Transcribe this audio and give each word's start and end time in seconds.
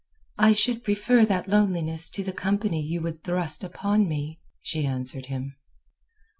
"I 0.39 0.53
should 0.53 0.83
prefer 0.83 1.25
that 1.27 1.47
loneliness 1.47 2.09
to 2.09 2.23
the 2.23 2.31
company 2.33 2.81
you 2.81 3.01
would 3.01 3.23
thrust 3.23 3.63
upon 3.63 4.07
me," 4.09 4.39
she 4.59 4.83
answered 4.83 5.27
him. 5.27 5.55